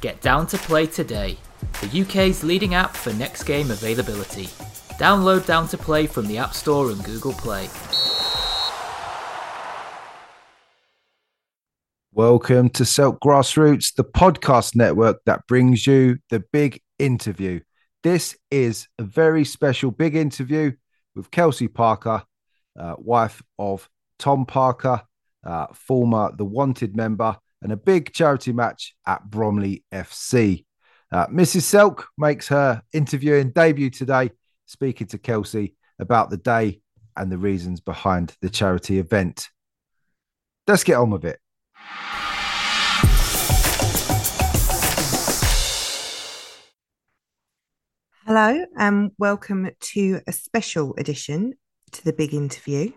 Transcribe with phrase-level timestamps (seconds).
[0.00, 1.36] Get Down to Play today.
[1.80, 4.44] The UK's leading app for next game availability.
[4.94, 7.68] Download Down to Play from the App Store and Google Play.
[12.12, 17.58] Welcome to Selk Grassroots, the podcast network that brings you the big interview.
[18.04, 20.72] This is a very special big interview
[21.16, 22.22] with Kelsey Parker,
[22.78, 23.88] uh, wife of
[24.20, 25.02] Tom Parker,
[25.44, 30.64] uh, former The Wanted member, and a big charity match at Bromley FC.
[31.10, 31.62] Uh, Mrs.
[31.62, 34.30] Selk makes her interviewing debut today,
[34.66, 36.80] speaking to Kelsey about the day
[37.16, 39.48] and the reasons behind the charity event.
[40.66, 41.40] Let's get on with it.
[48.26, 51.54] Hello, and welcome to a special edition
[51.92, 52.92] to the big interview.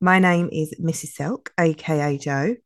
[0.00, 1.16] My name is Mrs.
[1.16, 2.56] Selk, aka Joe.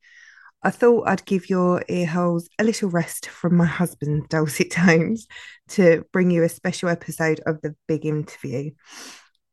[0.64, 5.26] I thought I'd give your earholes a little rest from my husband's dulcet tones
[5.70, 8.70] to bring you a special episode of the big interview.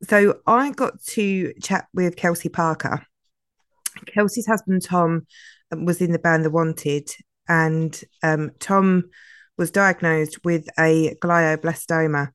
[0.03, 3.05] So I got to chat with Kelsey Parker.
[4.13, 5.25] Kelsey's husband Tom
[5.71, 7.09] um, was in the band The Wanted,
[7.47, 9.09] and um, Tom
[9.57, 12.30] was diagnosed with a glioblastoma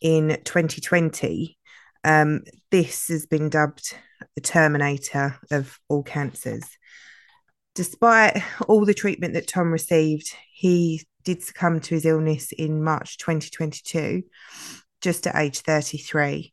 [0.00, 1.58] in 2020.
[2.04, 3.96] Um, this has been dubbed
[4.34, 6.64] the Terminator of all cancers.
[7.74, 13.18] Despite all the treatment that Tom received, he did succumb to his illness in March
[13.18, 14.22] 2022,
[15.00, 16.52] just at age 33.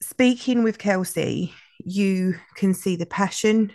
[0.00, 1.52] Speaking with Kelsey,
[1.84, 3.72] you can see the passion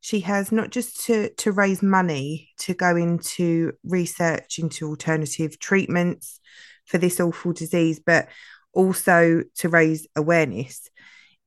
[0.00, 6.40] she has not just to to raise money to go into research into alternative treatments
[6.86, 8.28] for this awful disease but
[8.72, 10.88] also to raise awareness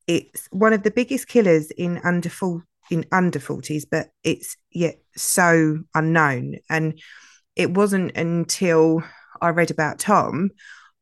[0.08, 2.30] it's one of the biggest killers in under
[2.92, 6.56] in under 40s but it's yet so unknown.
[6.70, 7.00] And
[7.56, 9.04] it wasn't until
[9.42, 10.50] i read about tom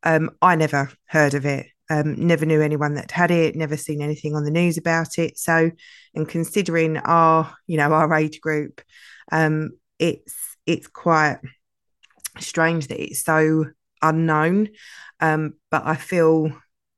[0.03, 1.67] um, i never heard of it.
[1.91, 5.39] Um, never knew anyone that had it never seen anything on the news about it.
[5.39, 5.71] So
[6.13, 8.81] and considering our you know our age group
[9.31, 10.35] um, it's
[10.65, 11.39] it's quite
[12.39, 13.65] strange that it's so
[14.01, 14.69] unknown.
[15.19, 16.51] Um, but i feel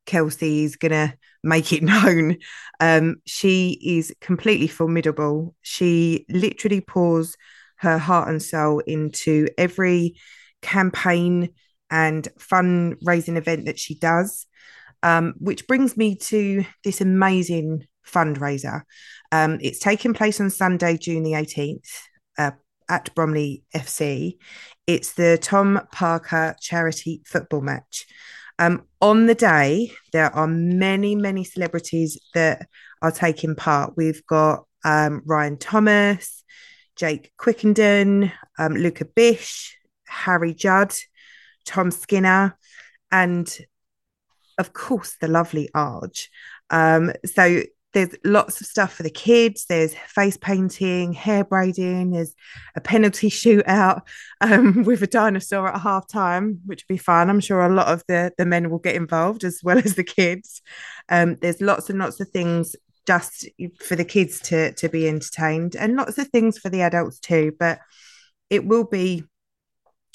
[0.06, 2.36] kelsey is gonna make it known.
[2.80, 5.54] Um, she is completely formidable.
[5.62, 7.36] She literally pours
[7.76, 10.16] her heart and soul into every
[10.60, 11.50] campaign
[11.90, 14.46] and fundraising event that she does.
[15.04, 18.82] Um, which brings me to this amazing fundraiser.
[19.32, 21.88] Um, it's taking place on Sunday, June the 18th
[22.38, 22.52] uh,
[22.88, 24.38] at Bromley FC.
[24.86, 28.06] It's the Tom Parker charity football match.
[28.58, 32.68] Um, on the day, there are many, many celebrities that
[33.00, 33.94] are taking part.
[33.96, 36.44] We've got um, Ryan Thomas,
[36.96, 39.76] Jake Quickenden, um, Luca Bish,
[40.06, 40.94] Harry Judd,
[41.64, 42.56] Tom Skinner,
[43.10, 43.58] and
[44.58, 46.12] of course, the lovely Arg.
[46.70, 49.66] Um, so there's lots of stuff for the kids.
[49.66, 52.10] There's face painting, hair braiding.
[52.10, 52.34] There's
[52.74, 54.02] a penalty shootout
[54.40, 57.28] um, with a dinosaur at half time, which would be fun.
[57.28, 60.04] I'm sure a lot of the the men will get involved as well as the
[60.04, 60.62] kids.
[61.08, 62.74] Um, there's lots and lots of things
[63.06, 63.48] just
[63.80, 67.52] for the kids to to be entertained, and lots of things for the adults too.
[67.58, 67.80] But
[68.48, 69.24] it will be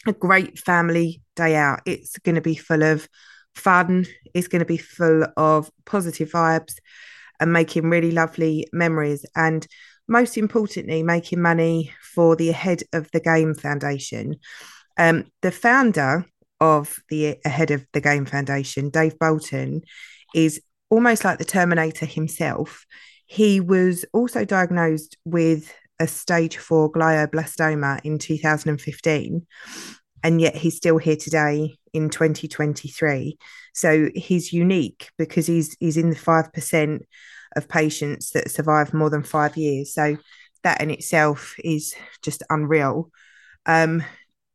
[0.06, 1.82] a great family day out.
[1.86, 3.08] It's going to be full of
[3.56, 4.06] fun.
[4.34, 6.76] It's going to be full of positive vibes
[7.40, 9.26] and making really lovely memories.
[9.36, 9.66] And
[10.08, 14.38] most importantly, making money for the Ahead of the Game Foundation.
[14.98, 16.26] Um, the founder
[16.60, 19.82] of the Ahead of the Game Foundation, Dave Bolton,
[20.34, 22.86] is almost like the Terminator himself.
[23.26, 29.46] He was also diagnosed with a stage four glioblastoma in 2015,
[30.24, 33.38] and yet he's still here today in 2023.
[33.74, 37.04] So he's unique because he's he's in the five percent
[37.56, 39.94] of patients that survive more than five years.
[39.94, 40.18] So
[40.64, 43.12] that in itself is just unreal.
[43.66, 44.04] Um,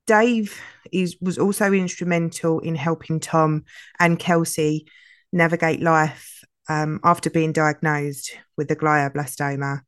[0.07, 0.61] Dave
[0.93, 3.65] is was also instrumental in helping Tom
[4.01, 4.87] and Kelsey
[5.33, 9.81] navigate life um, after being diagnosed with the glioblastoma.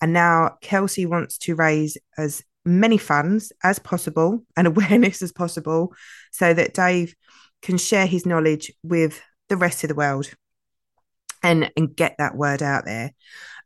[0.00, 5.94] And now Kelsey wants to raise as many fans as possible and awareness as possible
[6.32, 7.14] so that Dave
[7.62, 10.30] can share his knowledge with the rest of the world
[11.42, 13.12] and, and get that word out there.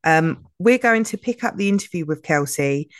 [0.04, 2.90] Um, we're going to pick up the interview with Kelsey.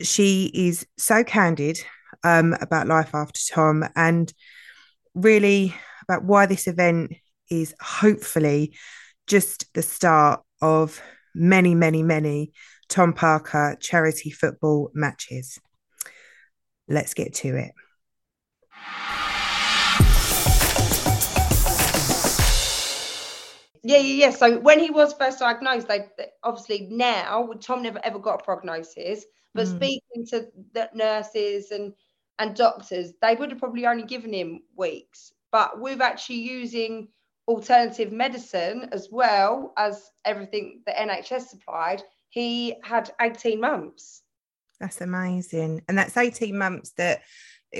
[0.00, 1.78] She is so candid
[2.22, 4.32] um, about life after Tom and
[5.14, 7.14] really about why this event
[7.50, 8.74] is hopefully
[9.26, 11.00] just the start of
[11.34, 12.52] many, many, many
[12.88, 15.58] Tom Parker charity football matches.
[16.88, 17.72] Let's get to it.
[23.82, 24.30] Yeah, yeah, yeah.
[24.30, 26.06] So when he was first diagnosed, they
[26.42, 29.24] obviously now Tom never ever got a prognosis,
[29.54, 29.76] but mm.
[29.76, 31.92] speaking to the nurses and
[32.38, 35.32] and doctors, they would have probably only given him weeks.
[35.52, 37.08] But with actually using
[37.48, 42.02] alternative medicine as well as everything the NHS supplied,
[42.36, 44.20] he had 18 months.
[44.78, 45.80] That's amazing.
[45.88, 47.22] And that's 18 months that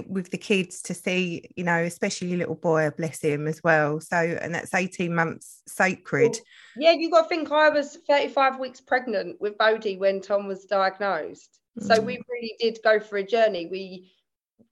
[0.07, 4.01] with the kids to see, you know, especially little boy, bless him as well.
[4.01, 6.39] So, and that's 18 months sacred.
[6.75, 10.65] Yeah, you got to think I was 35 weeks pregnant with Bodhi when Tom was
[10.65, 11.61] diagnosed.
[11.79, 11.87] Mm.
[11.87, 13.69] So we really did go for a journey.
[13.71, 14.11] We,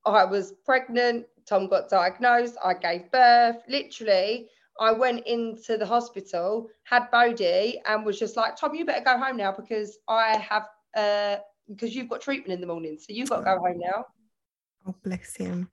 [0.06, 3.58] I was pregnant, Tom got diagnosed, I gave birth.
[3.69, 4.48] Literally,
[4.81, 9.19] I went into the hospital, had Bodhi, and was just like, Tom, you better go
[9.19, 10.67] home now because I have,
[10.97, 11.37] uh,
[11.69, 12.99] because you've got treatment in the morning.
[12.99, 14.05] So you've got to go home now.
[14.87, 15.69] Oh, bless him.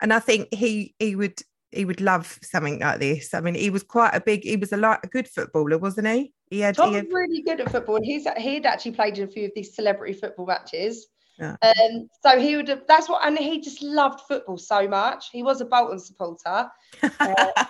[0.00, 1.38] And I think he he would
[1.70, 3.34] he would love something like this.
[3.34, 6.08] I mean, he was quite a big, he was a lot a good footballer, wasn't
[6.08, 6.32] he?
[6.50, 7.06] He had, Tom's he had...
[7.12, 10.14] really good at football, and he's he'd actually played in a few of these celebrity
[10.14, 11.08] football matches.
[11.38, 11.56] Yeah.
[11.62, 15.30] Um, so he would have, that's what, and he just loved football so much.
[15.32, 16.68] He was a Bolton supporter.
[17.20, 17.64] Uh,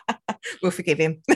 [0.63, 1.23] we'll forgive him.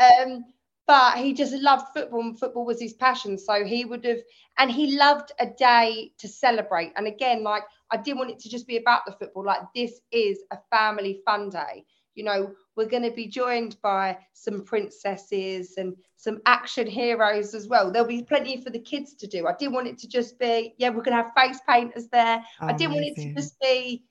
[0.00, 0.44] Um,
[0.86, 3.38] but he just loved football and football was his passion.
[3.38, 4.20] So he would have
[4.58, 6.92] and he loved a day to celebrate.
[6.96, 9.44] And again like i didn't want it to just be about the football.
[9.44, 11.84] Like this is a family fun day.
[12.14, 17.68] You know we're going to be joined by some princesses and some action heroes as
[17.68, 17.90] well.
[17.90, 19.46] There'll be plenty for the kids to do.
[19.46, 22.44] I didn't want it to just be yeah we're going to have face painters there.
[22.60, 23.14] Oh, i didn't amazing.
[23.14, 24.04] want it to just be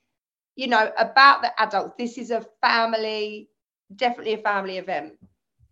[0.56, 3.50] you know about the adults this is a family
[3.96, 5.14] definitely a family event.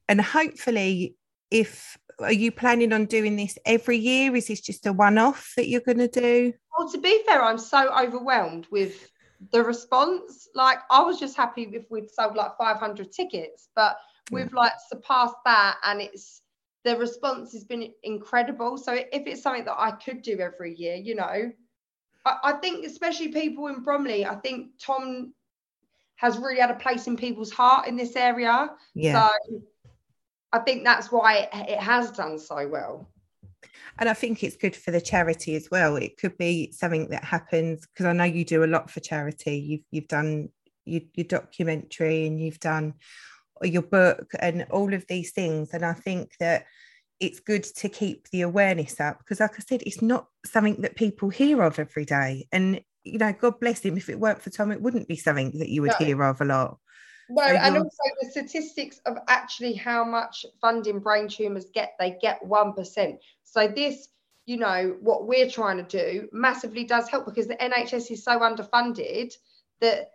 [0.07, 1.15] And hopefully
[1.49, 4.35] if are you planning on doing this every year?
[4.35, 6.53] Is this just a one-off that you're going to do?
[6.77, 9.09] Well to be fair i'm so overwhelmed with
[9.51, 10.47] the response.
[10.53, 13.97] Like i was just happy if we'd sold like 500 tickets but
[14.31, 16.41] we've like surpassed that and it's
[16.83, 18.77] the response has been incredible.
[18.77, 21.51] So if it's something that i could do every year you know
[22.25, 25.33] I, I think especially people in bromley i think tom
[26.15, 29.61] has really had a place in people's heart in this area yeah so
[30.53, 33.07] I think that's why it has done so well.
[33.99, 35.95] And I think it's good for the charity as well.
[35.95, 39.57] It could be something that happens because I know you do a lot for charity.
[39.57, 40.49] You've you've done
[40.85, 42.95] your, your documentary and you've done
[43.61, 45.73] your book and all of these things.
[45.73, 46.65] And I think that
[47.21, 50.95] it's good to keep the awareness up because, like I said, it's not something that
[50.95, 52.47] people hear of every day.
[52.51, 53.97] And you know, God bless him.
[53.97, 56.05] If it weren't for Tom, it wouldn't be something that you would no.
[56.05, 56.77] hear of a lot.
[57.29, 62.17] No, so and also the statistics of actually how much funding brain tumors get, they
[62.21, 63.17] get 1%.
[63.43, 64.09] So this,
[64.45, 68.39] you know, what we're trying to do massively does help because the NHS is so
[68.39, 69.33] underfunded
[69.79, 70.11] that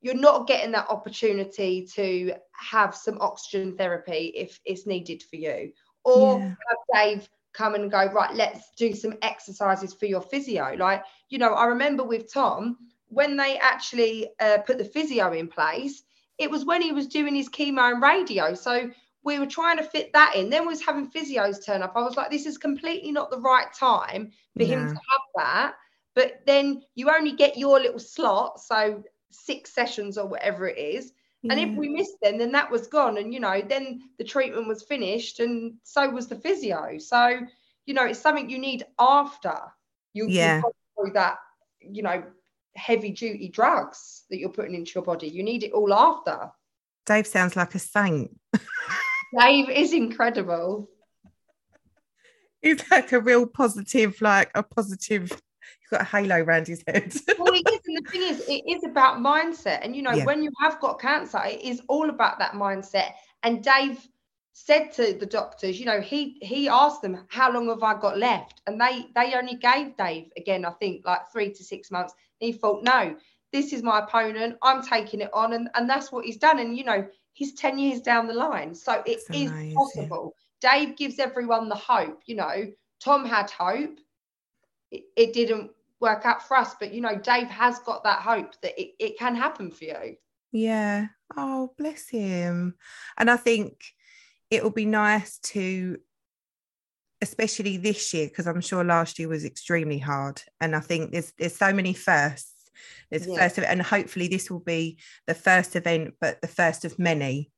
[0.00, 5.72] you're not getting that opportunity to have some oxygen therapy if it's needed for you.
[6.04, 6.48] Or yeah.
[6.48, 10.74] have Dave come and go, right, let's do some exercises for your physio.
[10.78, 12.76] Like, you know, I remember with Tom,
[13.08, 16.02] when they actually uh, put the physio in place,
[16.38, 18.54] it was when he was doing his chemo and radio.
[18.54, 18.90] So
[19.22, 20.50] we were trying to fit that in.
[20.50, 21.92] Then we was having physios turn up.
[21.96, 25.74] I was like, this is completely not the right time for him to have that.
[26.14, 31.12] But then you only get your little slot, so six sessions or whatever it is.
[31.50, 33.18] And if we missed them, then that was gone.
[33.18, 36.98] And you know, then the treatment was finished, and so was the physio.
[36.98, 37.40] So
[37.86, 39.58] you know, it's something you need after
[40.12, 40.62] you, yeah.
[40.96, 41.38] through that,
[41.80, 42.22] you know,
[42.76, 45.28] heavy duty drugs that you're putting into your body.
[45.28, 46.50] You need it all after.
[47.06, 48.38] Dave sounds like a saint.
[49.38, 50.88] Dave is incredible.
[52.62, 55.30] He's like a real positive, like a positive.
[55.94, 57.14] Got a halo around his head.
[57.38, 59.78] well, it is, and the thing is, it is about mindset.
[59.82, 60.24] And you know, yeah.
[60.24, 63.12] when you have got cancer, it is all about that mindset.
[63.44, 64.08] And Dave
[64.54, 68.18] said to the doctors, you know, he he asked them, how long have I got
[68.18, 68.60] left?
[68.66, 72.12] And they they only gave Dave again, I think, like three to six months.
[72.40, 73.14] And He thought, no,
[73.54, 74.56] this is my opponent.
[74.62, 75.52] I'm taking it on.
[75.52, 76.58] And, and that's what he's done.
[76.58, 78.74] And, you know, he's 10 years down the line.
[78.74, 80.34] So it is possible.
[80.60, 82.20] Dave gives everyone the hope.
[82.26, 84.00] You know, Tom had hope.
[84.90, 85.70] it, it didn't
[86.04, 86.76] work out for us.
[86.78, 90.16] But you know, Dave has got that hope that it, it can happen for you.
[90.52, 91.06] Yeah.
[91.36, 92.74] Oh, bless him.
[93.18, 93.72] And I think
[94.50, 95.96] it will be nice to,
[97.20, 100.40] especially this year, because I'm sure last year was extremely hard.
[100.60, 102.52] And I think there's there's so many firsts.
[103.10, 103.38] There's Yeah.
[103.38, 107.50] first of, and hopefully this will be the first event, but the first of many.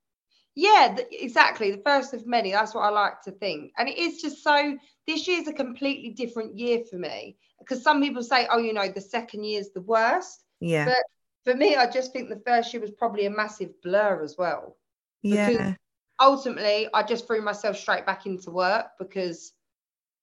[0.55, 1.71] Yeah, exactly.
[1.71, 2.53] The first of many.
[2.53, 3.73] That's what I like to think.
[3.77, 7.37] And it is just so, this year's a completely different year for me.
[7.59, 10.45] Because some people say, oh, you know, the second year's the worst.
[10.61, 10.87] Yeah.
[10.87, 14.37] But for me, I just think the first year was probably a massive blur as
[14.39, 14.77] well.
[15.23, 15.75] yeah.
[16.21, 19.53] Ultimately, I just threw myself straight back into work because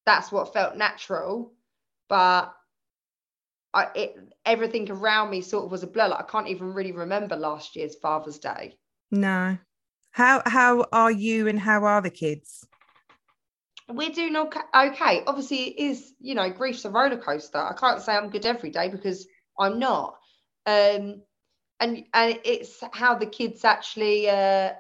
[0.08, 1.54] that's what felt natural.
[2.10, 2.52] But
[3.74, 6.08] I, it, everything around me sort of was a blur.
[6.08, 8.78] Like I can't even really remember last year's Father's Day.
[9.12, 9.58] No.
[10.12, 12.68] How how are you and how are the kids?
[13.90, 14.60] We're doing okay.
[14.76, 15.24] okay.
[15.28, 17.58] Obviously, it is, you know, grief's a roller coaster.
[17.58, 19.28] I can't say I'm good every day because
[19.60, 20.16] I'm not.
[20.66, 21.22] Um,
[21.80, 24.72] and and it's how the kids actually uh,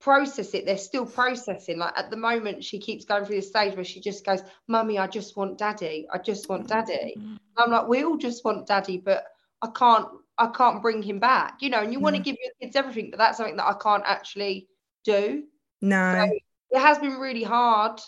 [0.00, 0.66] process it.
[0.66, 1.78] They're still processing.
[1.78, 4.98] Like at the moment, she keeps going through this stage where she just goes, "Mummy,
[4.98, 6.06] I just want daddy.
[6.12, 9.24] I just want daddy." And I'm like, "We all just want daddy, but
[9.62, 10.06] I can't.
[10.36, 11.58] I can't bring him back.
[11.60, 13.74] You know." And you want to give your kids everything, but that's something that I
[13.74, 14.68] can't actually
[15.04, 15.44] do
[15.80, 16.28] No.
[16.70, 18.00] It has been really hard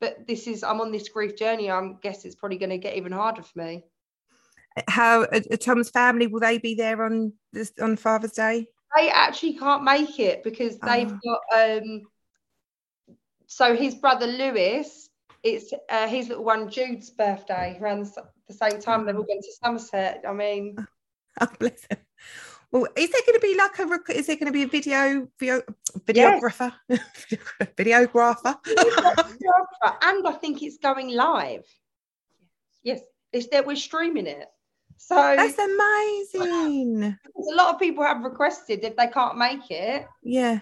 [0.00, 2.96] but this is i'm on this grief journey i'm guess it's probably going to get
[2.96, 3.84] even harder for me
[4.88, 8.66] How uh, uh, Tom's family will they be there on this on Father's Day?
[8.96, 12.02] they actually can't make it because they've got um
[13.46, 15.08] so his brother lewis
[15.42, 18.06] it's uh, his little one jude's birthday around
[18.48, 20.76] the same time they've all gone to somerset i mean
[21.40, 21.98] Oh, bless him.
[22.72, 24.66] Well, is there going to be like a rec- is there going to be a
[24.68, 25.60] video, video
[26.06, 26.72] videographer,
[27.76, 28.56] videographer?
[28.64, 31.64] videographer, and i think it's going live
[32.84, 33.00] yes
[33.32, 34.46] it's that we're streaming it
[34.96, 37.04] so That's amazing.
[37.04, 40.60] a lot of people have requested if they can't make it Yeah.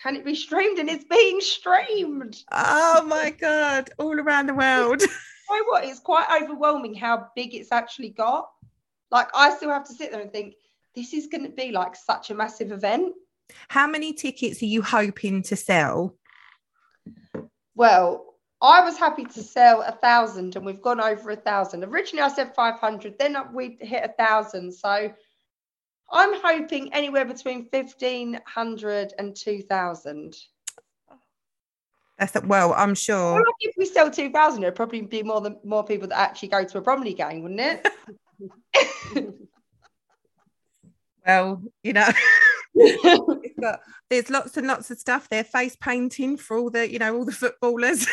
[0.00, 3.90] can it be streamed and it's being streamed Oh my god!
[3.98, 5.00] All around the world.
[5.02, 8.48] you know what it's quite overwhelming how big it's actually got
[9.10, 10.54] like i still have to sit there and think
[10.94, 13.14] this is going to be like such a massive event.
[13.68, 16.16] How many tickets are you hoping to sell?
[17.76, 21.82] well i was happy to sell a thousand and we've gone over a thousand.
[21.84, 24.72] Originally i said 500 then we hit a thousand.
[24.72, 25.10] So
[26.12, 30.36] i'm hoping anywhere between 1500 and 2000
[32.18, 33.36] That's well, I'm sure.
[33.36, 36.64] like if we sell 2000 it'd probably be more than more people that actually go
[36.64, 37.88] to a Bromley game wouldn't it
[41.30, 42.08] Well, you know,
[43.60, 45.44] got- there's lots and lots of stuff there.
[45.44, 48.06] Face painting for all the, you know, all the footballers.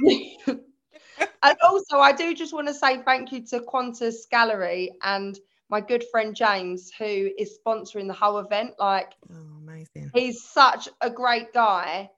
[0.46, 5.38] and also, I do just want to say thank you to Qantas Gallery and
[5.68, 8.72] my good friend James, who is sponsoring the whole event.
[8.80, 10.10] Like, oh, amazing.
[10.12, 12.10] he's such a great guy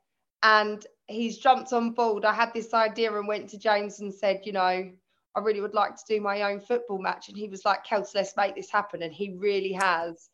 [0.43, 2.25] and he's jumped on board.
[2.25, 4.91] I had this idea and went to James and said, you know,
[5.35, 7.29] I really would like to do my own football match.
[7.29, 9.03] And he was like, Kels, let's make this happen.
[9.03, 10.29] And he really has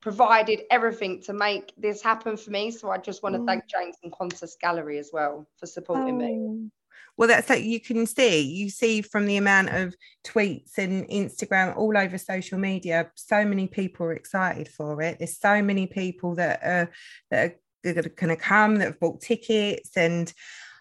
[0.00, 2.70] provided everything to make this happen for me.
[2.70, 3.46] So I just want to Mm.
[3.46, 6.36] thank James and Qantas Gallery as well for supporting me.
[6.38, 6.70] Oh.
[7.16, 9.94] Well, that's like you can see, you see from the amount of
[10.24, 15.18] tweets and Instagram all over social media, so many people are excited for it.
[15.18, 16.90] There's so many people that are
[17.30, 20.32] that are going to come that have bought tickets, and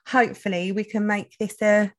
[0.08, 1.92] hopefully we can make this a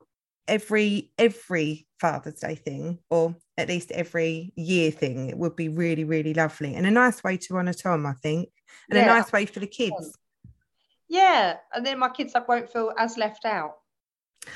[0.48, 5.28] every every Father's Day thing, or at least every year thing.
[5.28, 8.48] It would be really, really lovely and a nice way to honour Tom, I think,
[8.88, 10.16] and a nice way for the kids.
[11.08, 11.56] Yeah.
[11.74, 13.74] And then my kids like, won't feel as left out.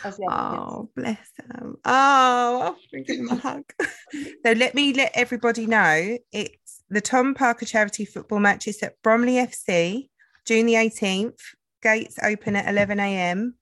[0.02, 0.28] As kids.
[0.30, 1.76] Oh, bless them.
[1.84, 3.64] Oh, I'll give them a hug.
[3.80, 9.02] so let me let everybody know it's the Tom Parker charity football match is at
[9.02, 10.08] Bromley FC,
[10.46, 11.40] June the 18th.
[11.82, 13.56] Gates open at 11 a.m.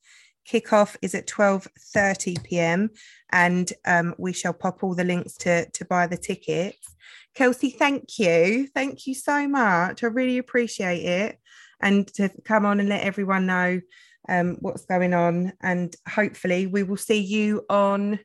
[0.48, 2.90] Kickoff is at 12:30 p.m.
[3.30, 6.94] and um, we shall pop all the links to to buy the tickets.
[7.34, 10.02] Kelsey, thank you, thank you so much.
[10.02, 11.38] I really appreciate it,
[11.80, 13.80] and to come on and let everyone know
[14.28, 15.52] um, what's going on.
[15.62, 18.18] And hopefully, we will see you on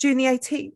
[0.00, 0.74] June the 18th.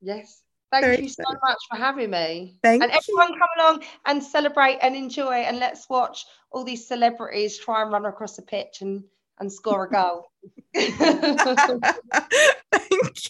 [0.00, 0.42] Yes.
[0.70, 2.58] Thank Very you so much for having me.
[2.62, 2.98] Thank and you.
[2.98, 7.92] everyone come along and celebrate and enjoy and let's watch all these celebrities try and
[7.92, 9.04] run across the pitch and
[9.38, 10.30] and score a goal.
[10.74, 10.94] Thank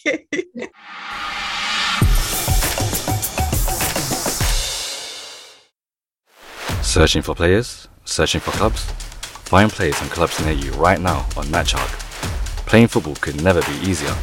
[0.05, 0.19] you.
[6.81, 7.87] Searching for players?
[8.05, 8.85] Searching for clubs?
[9.49, 11.99] Find players and clubs near you right now on MatchHawk.
[12.67, 14.13] Playing football could never be easier.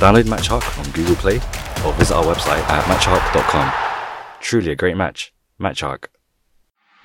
[0.00, 1.36] Download MatchHawk on Google Play
[1.84, 3.72] or visit our website at matchhawk.com.
[4.40, 5.32] Truly a great match.
[5.60, 6.06] MatchHawk.